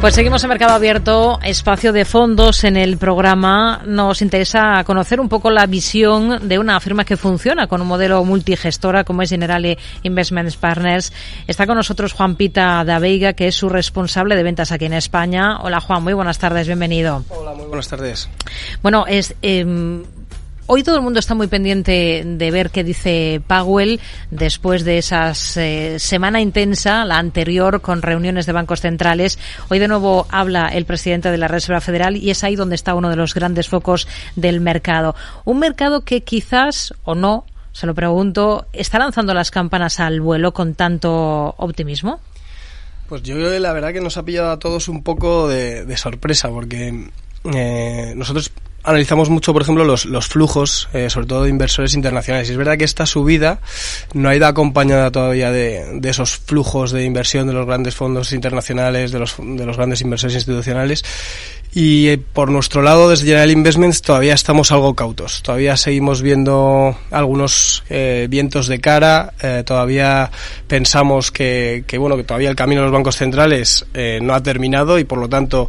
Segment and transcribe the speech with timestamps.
[0.00, 3.82] Pues seguimos en Mercado Abierto, espacio de fondos en el programa.
[3.84, 8.24] Nos interesa conocer un poco la visión de una firma que funciona con un modelo
[8.24, 11.12] multigestora como es Generale Investment Partners.
[11.46, 14.94] Está con nosotros Juan Pita de Veiga, que es su responsable de ventas aquí en
[14.94, 15.60] España.
[15.60, 17.22] Hola Juan, muy buenas tardes, bienvenido.
[17.28, 18.30] Hola, muy buenas tardes.
[18.80, 20.02] Bueno, es eh,
[20.72, 23.98] Hoy todo el mundo está muy pendiente de ver qué dice Powell
[24.30, 29.36] después de esa eh, semana intensa, la anterior, con reuniones de bancos centrales.
[29.68, 32.94] Hoy de nuevo habla el presidente de la Reserva Federal y es ahí donde está
[32.94, 34.06] uno de los grandes focos
[34.36, 35.16] del mercado.
[35.44, 40.52] Un mercado que quizás o no, se lo pregunto, está lanzando las campanas al vuelo
[40.52, 42.20] con tanto optimismo.
[43.08, 47.10] Pues yo la verdad que nos ha pillado a todos un poco de, sorpresa porque
[47.52, 48.52] eh, nosotros
[48.82, 52.48] analizamos mucho, por ejemplo, los, los flujos, eh, sobre todo de inversores internacionales.
[52.48, 53.60] Y es verdad que esta subida
[54.14, 58.32] no ha ido acompañada todavía de, de, esos flujos de inversión de los grandes fondos
[58.32, 61.04] internacionales, de los, de los grandes inversores institucionales.
[61.72, 65.42] Y eh, por nuestro lado, desde General Investments, todavía estamos algo cautos.
[65.42, 69.34] Todavía seguimos viendo algunos eh, vientos de cara.
[69.40, 70.30] Eh, todavía
[70.66, 73.86] pensamos que, que, bueno, que todavía el camino de los bancos centrales
[74.20, 75.68] no ha terminado y, por lo tanto,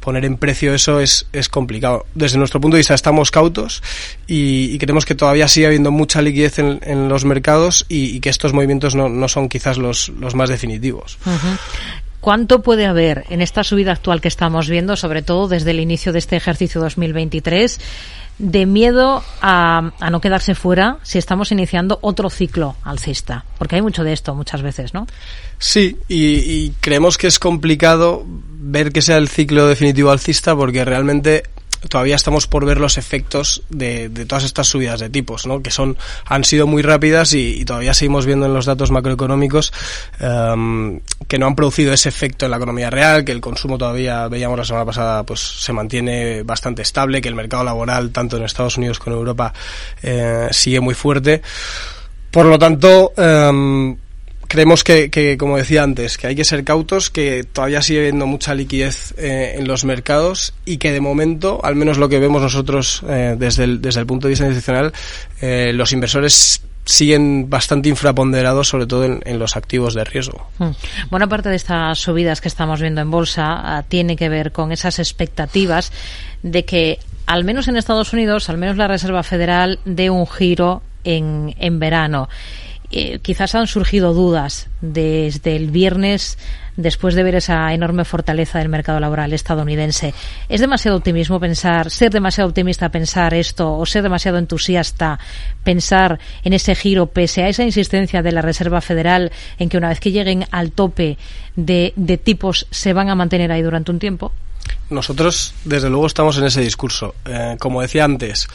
[0.00, 2.06] poner en precio eso es, es complicado.
[2.14, 3.82] Desde nuestro punto de vista estamos cautos
[4.26, 8.28] y, y creemos que todavía sigue habiendo mucha liquidez en, en los mercados y, que
[8.28, 11.18] estos movimientos no, no son quizás los, los más definitivos.
[12.20, 16.12] ¿Cuánto puede haber en esta subida actual que estamos viendo, sobre todo desde el inicio
[16.12, 17.80] de este ejercicio 2023?
[18.40, 23.44] De miedo a, a, no quedarse fuera si estamos iniciando otro ciclo alcista?
[23.58, 25.06] Porque hay mucho de esto muchas veces, ¿no?
[25.58, 30.84] Sí, y, y creemos que es complicado ver que sea el ciclo definitivo alcista porque
[30.84, 31.44] realmente
[31.88, 35.62] todavía estamos por ver los efectos de, de, todas estas subidas de tipos, ¿no?
[35.62, 39.72] que son han sido muy rápidas y, y todavía seguimos viendo en los datos macroeconómicos
[40.20, 44.28] um, que no han producido ese efecto en la economía real, que el consumo todavía
[44.28, 48.44] veíamos la semana pasada pues se mantiene bastante estable, que el mercado laboral tanto en
[48.44, 49.52] Estados Unidos como en Europa
[50.02, 51.42] eh, sigue muy fuerte.
[52.30, 53.96] Por lo tanto, um,
[54.50, 58.26] creemos que, que, como decía antes, que hay que ser cautos, que todavía sigue habiendo
[58.26, 62.42] mucha liquidez eh, en los mercados y que de momento, al menos lo que vemos
[62.42, 64.92] nosotros eh, desde, el, desde el punto de vista institucional,
[65.40, 70.48] eh, los inversores siguen bastante infraponderados, sobre todo en, los activos de riesgo.
[70.58, 70.70] Hmm.
[71.10, 74.72] Buena parte de estas subidas que estamos viendo en bolsa uh, tiene que ver con
[74.72, 75.92] esas expectativas
[76.42, 80.82] de que, al menos en Estados Unidos, al menos la Reserva Federal, dé un giro
[81.04, 82.28] en, en verano
[82.90, 86.38] eh, quizás han surgido dudas desde el viernes
[86.76, 90.14] después de ver esa enorme fortaleza del mercado laboral estadounidense.
[90.48, 95.18] ¿Es demasiado optimismo pensar, ser demasiado optimista pensar esto o ser demasiado entusiasta
[95.62, 99.90] pensar en ese giro pese a esa insistencia de la Reserva Federal en que una
[99.90, 101.18] vez que lleguen al tope
[101.56, 104.32] de, de tipos se van a mantener ahí durante un tiempo?
[104.88, 107.14] Nosotros, desde luego, estamos en ese discurso.
[107.24, 108.48] Eh, como decía antes,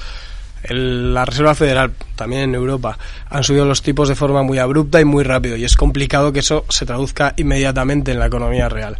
[0.69, 2.97] el, la Reserva Federal, también en Europa,
[3.29, 6.39] han subido los tipos de forma muy abrupta y muy rápido y es complicado que
[6.39, 8.97] eso se traduzca inmediatamente en la economía real.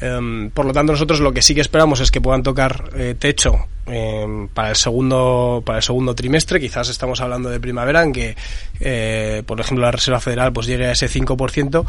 [0.00, 3.16] Um, por lo tanto, nosotros lo que sí que esperamos es que puedan tocar eh,
[3.18, 6.60] techo eh, para el segundo para el segundo trimestre.
[6.60, 8.36] Quizás estamos hablando de primavera en que,
[8.80, 11.84] eh, por ejemplo, la Reserva Federal pues llegue a ese 5%,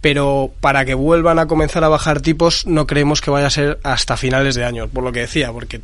[0.00, 3.78] pero para que vuelvan a comenzar a bajar tipos no creemos que vaya a ser
[3.84, 5.80] hasta finales de año, por lo que decía, porque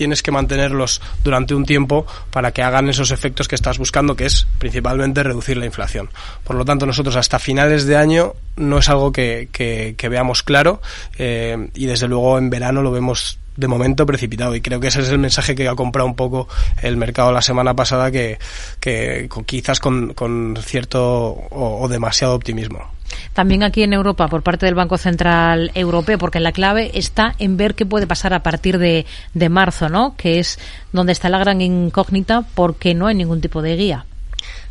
[0.00, 4.24] tienes que mantenerlos durante un tiempo para que hagan esos efectos que estás buscando, que
[4.24, 6.08] es principalmente reducir la inflación.
[6.42, 10.42] Por lo tanto, nosotros hasta finales de año no es algo que, que, que veamos
[10.42, 10.80] claro
[11.18, 15.02] eh, y desde luego en verano lo vemos de momento precipitado y creo que ese
[15.02, 16.48] es el mensaje que ha comprado un poco
[16.80, 18.38] el mercado la semana pasada que,
[18.80, 22.99] que quizás con, con cierto o, o demasiado optimismo.
[23.40, 27.56] También aquí en Europa, por parte del Banco Central Europeo, porque la clave está en
[27.56, 30.14] ver qué puede pasar a partir de, de marzo, ¿no?
[30.14, 30.58] Que es
[30.92, 34.04] donde está la gran incógnita, porque no hay ningún tipo de guía.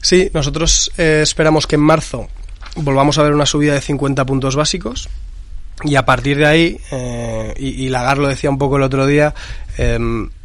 [0.04, 2.28] Sí, nosotros eh, esperamos que en marzo
[2.76, 5.10] volvamos a ver una subida de 50 puntos básicos
[5.84, 9.06] y a partir de ahí, eh, y, y Lagar lo decía un poco el otro
[9.06, 9.34] día,
[9.78, 9.98] eh,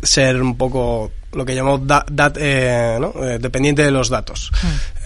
[0.02, 3.12] ser un poco lo que llamamos dat, dat, eh, ¿no?
[3.24, 4.52] eh, dependiente de los datos.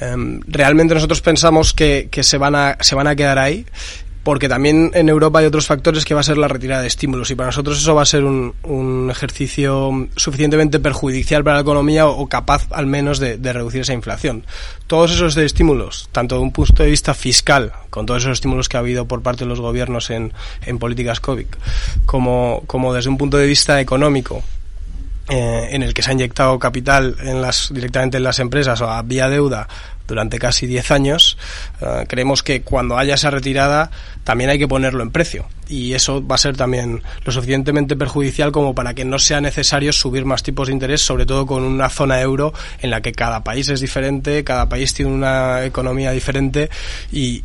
[0.01, 0.41] Mm.
[0.47, 3.65] realmente nosotros pensamos que, que, se, van a, se van a quedar ahí
[4.29, 7.31] porque también en Europa hay otros factores que va a ser la retirada de estímulos
[7.31, 12.27] y para nosotros eso va a ser un, ejercicio suficientemente perjudicial para la economía o,
[12.27, 14.45] capaz al menos de, reducir esa inflación.
[14.87, 18.77] Todos esos estímulos, tanto de un punto de vista fiscal, con todos esos estímulos que
[18.77, 20.35] ha habido por parte de los gobiernos en,
[20.79, 21.47] políticas COVID,
[22.05, 24.43] como, como desde un punto de vista económico,
[25.31, 28.91] eh, en el que se ha inyectado capital en las, directamente en las empresas o
[28.91, 29.69] a vía deuda
[30.09, 31.39] durante casi 10 años,
[31.81, 33.91] eh, creemos que cuando haya esa retirada
[34.25, 38.53] también hay que ponerlo en precio y eso va a ser también lo suficientemente perjudicial
[38.53, 41.89] como para que no sea necesario subir más tipos de interés, sobre todo con una
[41.89, 46.71] zona euro en la que cada país es diferente, cada país tiene una economía diferente
[47.13, 47.45] y,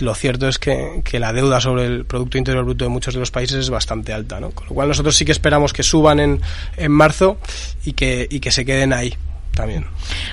[0.00, 3.30] lo cierto es que, la deuda sobre el Producto Interior Bruto de muchos de los
[3.30, 4.50] países es bastante alta, ¿no?
[4.50, 6.40] Con lo cual nosotros sí que esperamos que suban en,
[6.76, 7.38] en marzo
[7.84, 9.16] y que, y que se queden ahí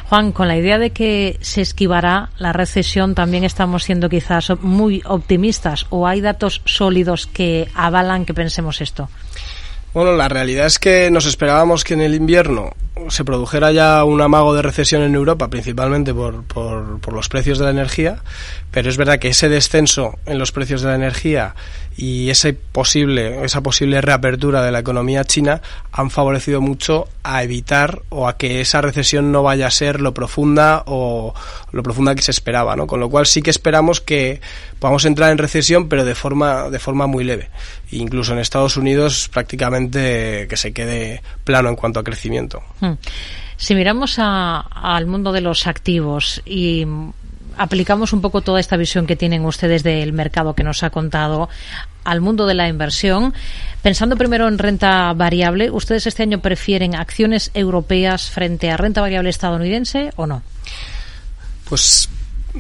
[0.08, 5.02] Juan, con la idea de que se esquivará la recesión, también estamos siendo quizás muy
[5.06, 9.10] optimistas o hay datos sólidos que avalan que pensemos esto.
[9.92, 12.74] Bueno, la realidad es que nos esperábamos que en el invierno
[13.08, 17.66] se produjera ya un amago de recesión en Europa, principalmente por, por, los precios de
[17.66, 18.22] la energía,
[18.70, 21.56] pero es verdad que ese descenso en los precios de la energía
[21.98, 28.04] y ese posible, esa posible reapertura de la economía china han favorecido mucho a evitar
[28.10, 31.34] o a que esa recesión no vaya a ser lo profunda o
[31.72, 32.86] lo profunda que se esperaba, ¿no?
[32.86, 34.40] Con lo cual sí que esperamos que
[34.78, 37.50] podamos entrar en recesión, pero de forma, de forma muy leve.
[37.92, 42.62] Incluso en Estados Unidos prácticamente que se quede plano en cuanto a crecimiento.
[42.80, 42.94] Hmm.
[43.58, 46.86] Si miramos al mundo de los activos y
[47.58, 51.50] aplicamos un poco toda esta visión que tienen ustedes del mercado que nos ha contado
[52.06, 53.34] al mundo de la inversión.
[53.82, 59.30] Pensando primero en renta variable, ¿ustedes este año prefieren acciones europeas frente a renta variable
[59.30, 60.42] estadounidense o no?
[61.68, 62.10] Pues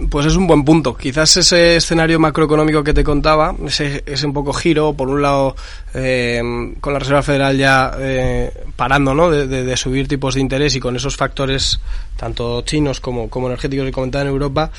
[0.09, 0.95] pues es un buen punto.
[0.95, 5.55] Quizás ese escenario macroeconómico que te contaba, ese, un poco giro, por un lado,
[5.93, 6.41] eh,
[6.79, 9.29] con la Reserva Federal ya eh, parando ¿no?
[9.29, 11.79] De, subir tipos de interés y con esos factores,
[12.17, 14.71] tanto chinos como, como energéticos que comentaba en Europa,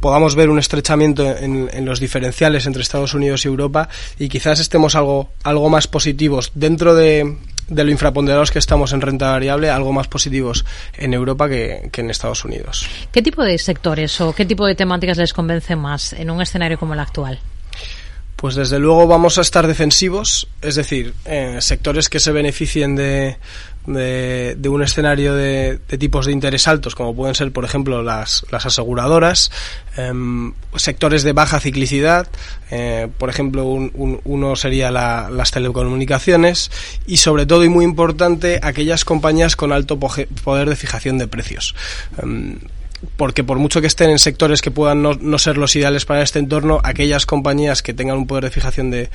[0.00, 3.88] podamos ver un estrechamiento en, en, los diferenciales entre Estados Unidos y Europa
[4.18, 7.36] y quizás estemos algo, algo más positivos dentro de,
[7.74, 10.64] de lo infraponderados que estamos en renta variable, algo más positivos
[10.94, 12.86] en Europa que, en Estados Unidos.
[13.10, 16.78] ¿Qué tipo de sectores o qué tipo de temáticas les convence más en un escenario
[16.78, 17.38] como el actual?
[18.42, 23.36] Pues desde luego vamos a estar defensivos, es decir, eh, sectores que se beneficien de,
[23.86, 28.66] de, un escenario de, tipos de interés altos, como pueden ser, por ejemplo, las, las
[28.66, 29.52] aseguradoras,
[29.96, 32.26] em, sectores de baja ciclicidad,
[32.72, 36.72] eh, por ejemplo, uno sería las telecomunicaciones
[37.06, 41.76] y, sobre todo y muy importante, aquellas compañías con alto poder de fijación de precios.
[43.16, 46.38] Porque por mucho que estén en sectores que puedan no, ser los ideales para este
[46.38, 49.10] entorno, aquellas compañías que tengan un poder de fijación de,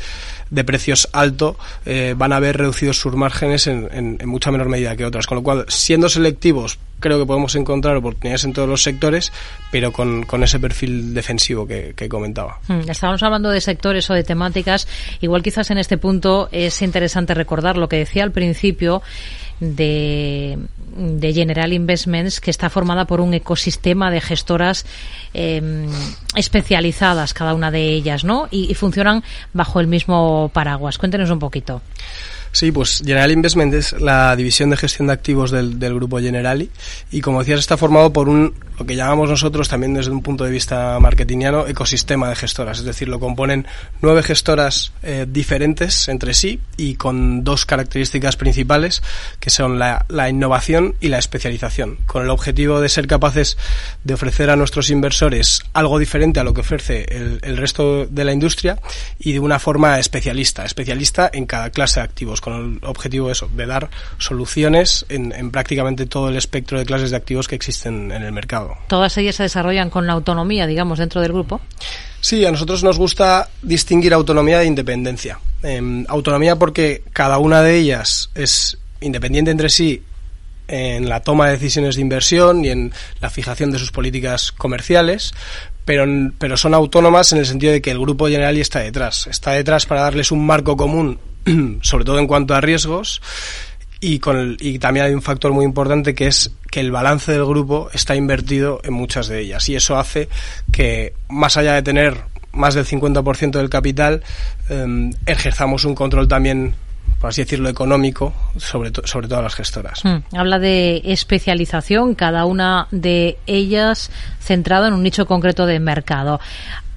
[0.49, 4.95] de precios alto eh, van a ver reducidos sus márgenes en, en, mucha menor medida
[4.95, 5.25] que otras.
[5.25, 9.31] Con lo cual, siendo selectivos, creo que podemos encontrar oportunidades en todos los sectores,
[9.71, 12.59] pero con, con ese perfil defensivo que, comentaba.
[12.67, 14.87] Hmm, estábamos hablando de sectores o de temáticas.
[15.21, 19.01] Igual quizás en este punto es interesante recordar lo que decía al principio
[19.59, 20.57] de,
[20.97, 24.85] de General Investments, que está formada por un ecosistema de gestoras
[25.33, 25.87] em,
[26.35, 28.47] especializadas, cada una de ellas, ¿no?
[28.51, 29.23] Y, y, funcionan
[29.53, 30.97] bajo el mismo paraguas.
[30.97, 31.81] Cuéntenos un poquito.
[32.51, 36.69] Sí, pues General Investment es la división de gestión de activos del, del, grupo Generali
[37.11, 40.43] y como decías está formado por un lo que llamamos nosotros también desde un punto
[40.43, 43.65] de vista marketingiano ecosistema de gestoras, es decir, lo componen
[44.01, 49.01] nueve gestoras eh, diferentes entre sí y con dos características principales
[49.39, 53.57] que son la, la, innovación y la especialización, con el objetivo de ser capaces
[54.03, 58.33] de ofrecer a nuestros inversores algo diferente a lo que ofrece el, resto de la
[58.33, 58.79] industria
[59.17, 63.65] y de una forma especialista, especialista en cada clase de activos con el objetivo de
[63.65, 68.31] dar soluciones en, prácticamente todo el espectro de clases de activos que existen en el
[68.31, 68.66] mercado.
[68.87, 71.61] ¿Todas ellas se desarrollan con la autonomía, digamos, dentro del grupo?
[72.21, 75.39] Sí, a nosotros nos gusta distinguir autonomía e independencia.
[75.63, 80.03] Em, autonomía porque cada una de ellas es independiente entre sí
[80.67, 85.33] en la toma de decisiones de inversión y en la fijación de sus políticas comerciales,
[85.85, 86.05] pero,
[86.37, 89.27] pero son autónomas en el sentido de que el grupo general está detrás.
[89.27, 91.19] Está detrás para darles un marco común
[91.81, 93.21] sobre todo en cuanto a riesgos,
[93.99, 97.45] y, con y también hay un factor muy importante que es que el balance del
[97.45, 100.29] grupo está invertido en muchas de ellas y eso hace
[100.71, 102.17] que más allá de tener
[102.51, 104.23] más del 50% del capital
[104.69, 106.75] em, ejerzamos un control también
[107.19, 110.03] por así decirlo económico sobre sobre todas las gestoras.
[110.03, 110.17] Hmm.
[110.35, 116.39] Habla de especialización cada una de ellas centrada en un nicho concreto de mercado.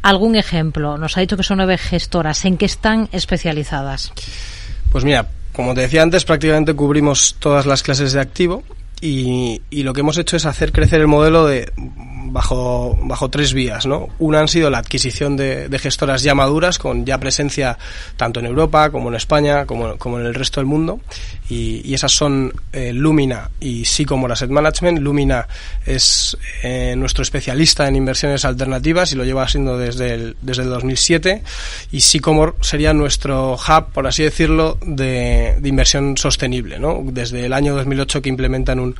[0.02, 0.98] ¿Algún ejemplo?
[0.98, 2.44] Nos ha dicho que son nueve gestoras.
[2.44, 4.12] ¿En qué están especializadas?
[4.90, 8.62] Pues mira, como te decía antes, prácticamente cubrimos todas las clases de activo
[9.00, 11.72] y, lo que hemos hecho es hacer crecer el modelo de
[12.30, 13.86] bajo, bajo tres vías.
[13.86, 14.08] ¿no?
[14.18, 17.78] Una han sido la adquisición de, gestoras ya maduras, con ya presencia
[18.16, 21.00] tanto en Europa como en España, como, como en el resto del mundo.
[21.48, 25.00] Y, esas son eh, Lumina y Sycomore Asset Management.
[25.00, 25.46] Lumina
[25.84, 30.70] es eh, nuestro especialista en inversiones alternativas y lo lleva siendo desde el, desde el
[30.70, 31.42] 2007.
[31.92, 36.78] Y Sycomore sería nuestro hub, por así decirlo, de, de inversión sostenible.
[36.78, 37.02] ¿no?
[37.04, 38.94] Desde el año 2008 que implementan un,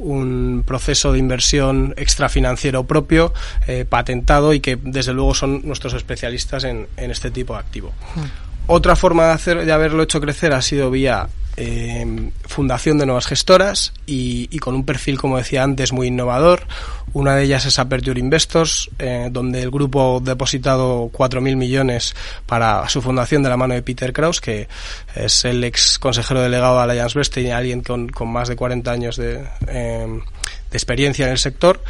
[0.00, 3.32] un proceso de inversión extrafinanciero propio,
[3.68, 7.92] eh, patentado y que desde luego son nuestros especialistas en, en este tipo de activo.
[8.16, 8.49] Mm.
[8.66, 13.26] Otra forma de, hacer, de haberlo hecho crecer ha sido vía eh, fundación de nuevas
[13.26, 16.66] gestoras y, con un perfil, como decía antes, muy innovador.
[17.12, 22.14] Una de ellas es Aperture Investors, eh, donde el grupo ha depositado 4.000 millones
[22.46, 24.68] para su fundación de la mano de Peter Kraus, que
[25.14, 29.16] es el ex consejero delegado de Allianz y alguien con, con, más de 40 años
[29.16, 31.82] de, eh, de experiencia en el sector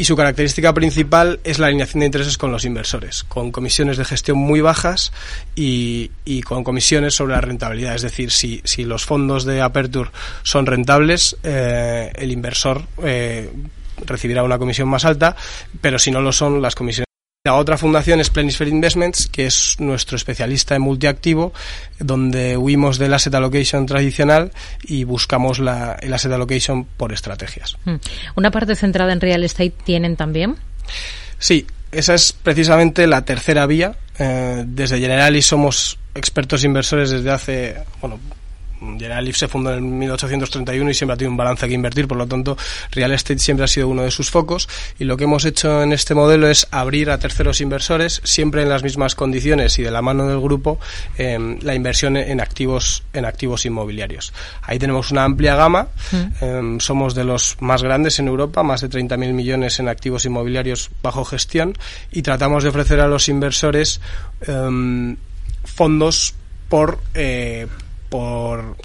[0.00, 4.06] y su característica principal es la alineación de intereses con los inversores, con comisiones de
[4.06, 5.12] gestión muy bajas
[5.54, 6.08] y,
[6.46, 7.94] con comisiones sobre la rentabilidad.
[7.96, 10.08] Es decir, si, si los fondos de Aperture
[10.42, 13.52] son rentables, eh, el inversor eh,
[14.06, 15.36] recibirá una comisión más alta,
[15.82, 17.09] pero si no lo son, las comisiones
[17.44, 21.54] la otra fundación es Planisphere Investments, que es nuestro especialista en multiactivo,
[21.98, 27.78] donde huimos del asset allocation tradicional y buscamos la, el asset allocation por estrategias.
[27.86, 27.94] Hmm.
[28.36, 30.56] ¿Una parte centrada en real estate tienen también?
[31.38, 33.96] Sí, esa es precisamente la tercera vía.
[34.18, 38.20] Eh, desde Generali somos expertos inversores desde hace, bueno,
[38.80, 42.26] General se fundó en 1831 y siempre ha tenido un balance que invertir, por lo
[42.26, 42.56] tanto,
[42.92, 44.68] real estate siempre ha sido uno de sus focos
[44.98, 48.68] y lo que hemos hecho en este modelo es abrir a terceros inversores, siempre en
[48.68, 50.78] las mismas condiciones y de la mano del grupo,
[51.18, 54.32] em, la inversión en activos, en activos inmobiliarios.
[54.62, 56.44] Ahí tenemos una amplia gama, mm.
[56.44, 60.90] em, somos de los más grandes en Europa, más de 30.000 millones en activos inmobiliarios
[61.02, 61.76] bajo gestión
[62.10, 64.00] y tratamos de ofrecer a los inversores
[64.46, 65.16] em,
[65.64, 66.34] fondos
[66.68, 67.66] por eh,
[68.10, 68.76] por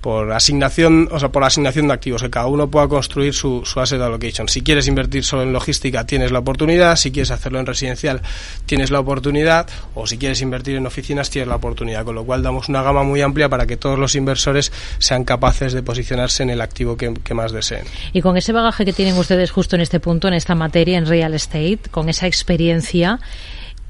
[0.00, 3.80] por asignación, o sea, por asignación de activos, que cada uno pueda construir su, su
[3.80, 4.48] asset allocation.
[4.48, 8.22] Si quieres invertir solo en logística, tienes la oportunidad, si quieres hacerlo en residencial,
[8.66, 12.42] tienes la oportunidad, o si quieres invertir en oficinas, tienes la oportunidad, con lo cual
[12.42, 16.50] damos una gama muy amplia para que todos los inversores sean capaces de posicionarse en
[16.50, 17.84] el activo que, que más deseen.
[18.12, 21.06] Y con ese bagaje que tienen ustedes justo en este punto, en esta materia, en
[21.06, 23.18] real estate, con esa experiencia,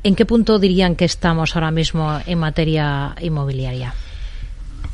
[0.03, 3.95] ¿en qué punto dirían que estamos ahora mismo en materia inmobiliaria?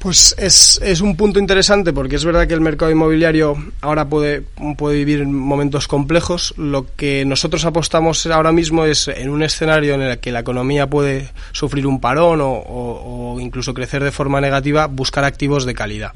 [0.04, 4.42] Pues es, es, un punto interesante porque es verdad que el mercado inmobiliario ahora puede,
[4.76, 6.52] puede vivir momentos complejos.
[6.58, 10.90] Lo que nosotros apostamos ahora mismo es en un escenario en el que la economía
[10.90, 16.12] puede sufrir un parón o, o incluso crecer de forma negativa, buscar activos de calidad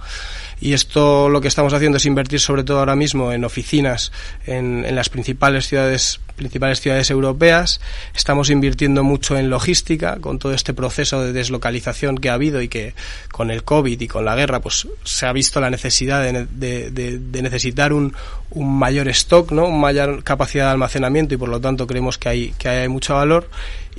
[0.60, 4.12] y esto lo que estamos haciendo es invertir sobre todo ahora mismo en oficinas
[4.46, 7.80] en, en las principales ciudades principales ciudades europeas.
[8.14, 12.68] Estamos invirtiendo mucho en logística con todo este proceso de deslocalización que ha habido y
[12.68, 12.94] que
[13.30, 17.42] con el covid y con la guerra pues se ha visto la necesidad de, de,
[17.42, 18.14] necesitar un,
[18.50, 22.28] un mayor stock no un mayor capacidad de almacenamiento y por lo tanto creemos que
[22.28, 23.50] hay que hay mucho valor.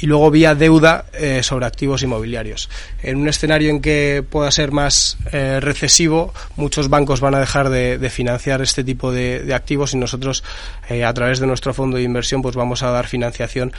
[0.01, 2.69] Y luego vía deuda eh, sobre activos inmobiliarios.
[3.03, 7.69] En un escenario en que pueda ser más eh, recesivo, muchos bancos van a dejar
[7.69, 10.43] de, financiar este tipo de, activos y nosotros,
[10.89, 13.71] eh, a través de nuestro fondo de inversión, pues vamos a dar financiación,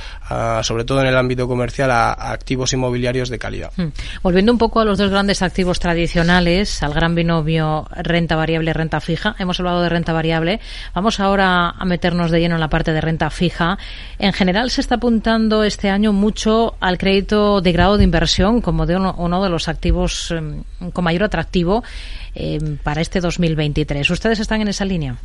[0.63, 3.73] sobre todo en el ámbito comercial, a, activos inmobiliarios de calidad.
[3.77, 3.89] Hmm.
[4.23, 9.01] Volviendo un poco a los dos grandes activos tradicionales, al gran binomio renta variable, renta
[9.01, 9.35] fija.
[9.39, 10.61] Hemos hablado de renta variable.
[10.95, 13.79] Vamos ahora a meternos de lleno en la parte de renta fija.
[14.19, 18.87] En general se está apuntando este año mucho al crédito de grado de inversión como
[18.87, 21.83] de uno, de los activos em, con mayor atractivo
[22.35, 24.09] em, para este 2023.
[24.11, 25.17] ¿Ustedes están en esa línea?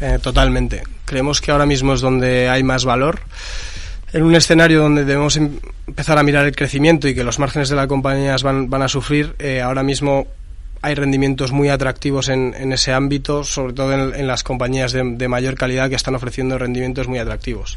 [0.00, 0.82] Eh, totalmente.
[1.04, 3.20] Creemos que ahora mismo es donde hay más valor.
[4.12, 7.68] En un escenario donde debemos em, empezar a mirar el crecimiento y que los márgenes
[7.68, 10.26] de las compañías van, van a sufrir, eh, ahora mismo
[10.80, 15.28] hay rendimientos muy atractivos en, en ese ámbito, sobre todo en, las compañías de, de,
[15.28, 17.76] mayor calidad que están ofreciendo rendimientos muy atractivos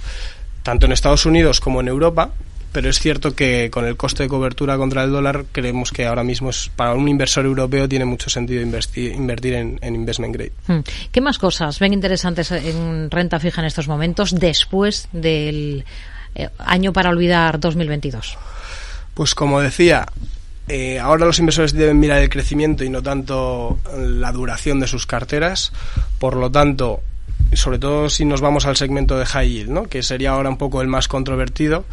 [0.63, 2.31] tanto en Estados Unidos como en Europa,
[2.71, 6.23] pero es cierto que con el coste de cobertura contra el dólar creemos que ahora
[6.23, 10.53] mismo es, para un inversor europeo tiene mucho sentido invertir, invertir en, investment grade.
[10.67, 10.79] Hmm.
[11.11, 15.85] ¿Qué más cosas ven interesantes en renta fija en estos momentos después del
[16.35, 18.37] eh, año para olvidar 2022?
[19.13, 20.05] Pues como decía,
[20.67, 25.05] eh, ahora los inversores deben mirar el crecimiento y no tanto la duración de sus
[25.05, 25.73] carteras.
[26.19, 27.01] Por lo tanto,
[27.55, 29.83] sobre todo si nos vamos al segmento de high yield, ¿no?
[29.83, 31.85] que sería ahora un poco el más controvertido.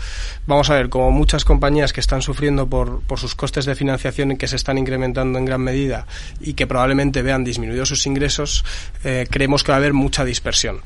[0.46, 4.32] Vamos a ver, como muchas compañías que están sufriendo por, por sus costes de financiación
[4.32, 6.06] y que se están incrementando en gran medida
[6.40, 8.64] y que probablemente vean disminuidos sus ingresos,
[9.04, 10.80] eh, creemos que va a haber mucha dispersión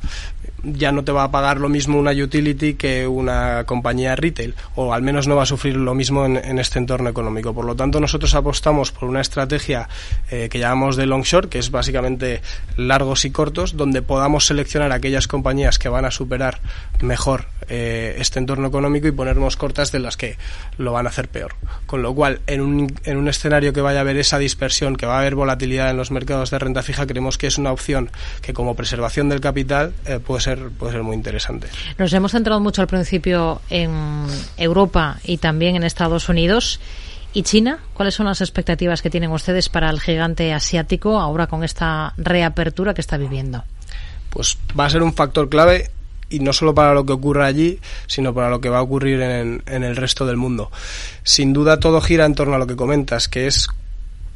[0.63, 4.93] ya no te va a pagar lo mismo una utility que una compañía retail, o
[4.93, 7.53] al menos no va a sufrir lo mismo en, este entorno económico.
[7.53, 9.89] Por lo tanto, nosotros apostamos por una estrategia
[10.31, 12.41] eh, que llamamos de long short, que es básicamente
[12.77, 16.59] largos y cortos, donde podamos seleccionar aquellas compañías que van a superar
[17.01, 20.37] mejor eh, este entorno económico y ponernos cortas de las que
[20.77, 21.55] lo van a hacer peor.
[21.85, 25.05] Con lo cual, en un, en un escenario que vaya a haber esa dispersión, que
[25.05, 28.09] va a haber volatilidad en los mercados de renta fija, creemos que es una opción
[28.41, 31.67] que como preservación del capital eh, puede ser puede ser muy interesante.
[31.97, 34.25] Nos hemos centrado mucho al principio en
[34.57, 36.79] Europa y también en Estados Unidos.
[37.35, 37.79] ¿Y China?
[37.95, 42.93] ¿Cuáles son las expectativas que tienen ustedes para el gigante asiático ahora con esta reapertura
[42.93, 43.63] que está viviendo?
[44.33, 45.91] Pues va a ser un factor clave
[46.29, 49.21] y no solo para lo que ocurra allí, sino para lo que va a ocurrir
[49.21, 50.71] en, en, el resto del mundo.
[51.21, 53.67] Sin duda todo gira en torno a lo que comentas, que es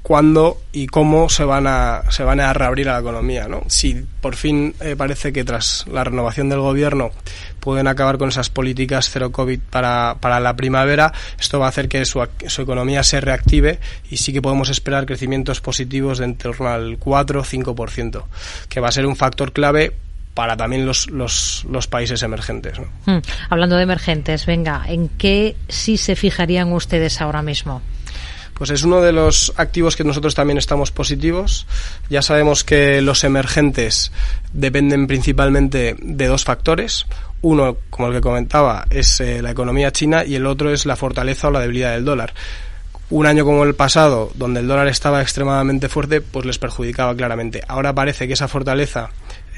[0.08, 3.50] cuándo y cómo se van a, se van a reabrir a la economía.
[3.50, 3.64] ¿no?
[3.68, 7.12] Si por fin eh, parece que tras la renovación del gobierno
[7.60, 11.90] pueden acabar con esas políticas cero COVID para, para la primavera, esto va a hacer
[11.90, 16.38] que su, su economía se reactive y sí que podemos esperar crecimientos positivos de en
[16.38, 18.24] torno al 4 o 5%,
[18.70, 19.92] que va a ser un factor clave
[20.34, 22.80] para también los, los, los países emergentes.
[23.06, 23.18] Hmm.
[23.50, 27.82] Hablando de emergentes, venga, ¿en qué sí se fijarían ustedes ahora mismo?
[28.58, 31.68] Pues es uno de los activos que nosotros también estamos positivos.
[32.10, 34.12] Ya sabemos que los emergentes
[34.54, 37.06] dependen principalmente de dos factores.
[37.42, 40.96] Uno, como el que comentaba, es eh, la economía china y el otro es la
[40.96, 42.34] fortaleza o la debilidad del dólar
[43.10, 47.62] un año como el pasado, donde el dólar estaba extremadamente fuerte, pues les perjudicaba claramente.
[47.68, 49.10] Ahora parece que esa fortaleza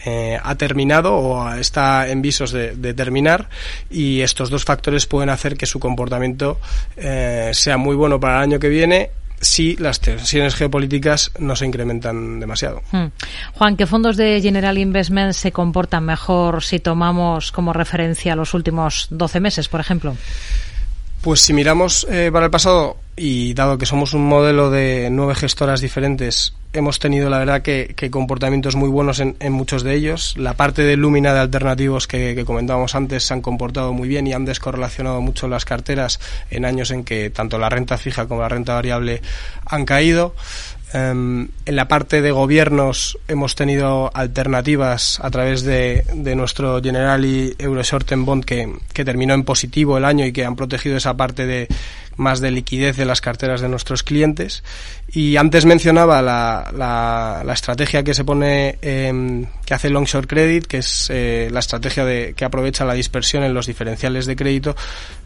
[0.06, 3.50] eh, ha terminado o está en visos de, terminar
[3.89, 6.60] y estos dos factores pueden hacer que su comportamiento
[6.96, 11.65] eh, sea muy bueno para el año que viene si las tensiones geopolíticas no se
[11.65, 12.82] incrementan demasiado.
[12.91, 13.08] Hmm.
[13.53, 19.08] Juan, ¿qué fondos de General Investment se comportan mejor si tomamos como referencia los últimos
[19.12, 20.15] 12 meses, por ejemplo?
[21.22, 25.36] Pues si miramos eh, para el pasado y dado que somos un modelo de nueve
[25.36, 30.36] gestoras diferentes, hemos tenido la verdad que, comportamientos muy buenos en, muchos de ellos.
[30.38, 34.34] La parte de Lumina de alternativos que, comentábamos antes se han comportado muy bien y
[34.34, 36.22] han descorrelacionado mucho las carteras
[36.52, 39.22] en años en que tanto la renta fija como la renta variable
[39.66, 40.34] han caído.
[40.91, 47.54] Em, en la parte de gobiernos hemos tenido alternativas a través de, de nuestro Generali
[47.60, 51.15] Euro Short Bond que, que terminó en positivo el año y que han protegido esa
[51.15, 51.67] parte de
[52.19, 54.63] más de liquidez de las carteras de nuestros clientes.
[55.12, 56.71] Y antes mencionaba la,
[57.43, 61.62] la, estrategia que se pone, eh, que hace Long Short Credit, que es eh, la
[61.62, 64.75] estrategia de, que aprovecha la dispersión en los diferenciales de crédito,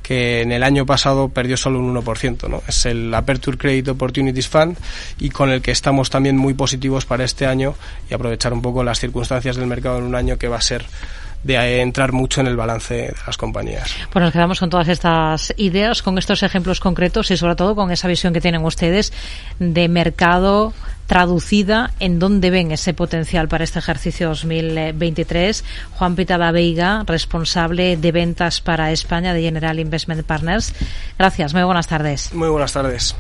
[0.02, 2.48] que en el año pasado perdió solo un 1%.
[2.48, 2.64] ¿no?
[2.68, 4.78] Es el Aperture Credit Opportunities Fund
[5.20, 7.76] y con el que estamos también muy positivos para este año
[8.10, 10.86] y aprovechar un poco las circunstancias del mercado en un año que va a ser
[11.44, 13.94] de entrar mucho en el balance de las compañías.
[14.12, 17.92] Pues nos quedamos con todas estas ideas, con estos ejemplos concretos y sobre todo con
[17.92, 19.14] esa visión que tienen ustedes
[19.60, 20.74] de mercado
[21.08, 25.64] traducida en dónde ven ese potencial para este ejercicio 2023.
[25.92, 30.74] Juan Pitada Veiga, responsable de ventas para España de General Investment Partners.
[31.18, 32.34] Gracias, muy buenas tardes.
[32.34, 33.16] Muy buenas tardes.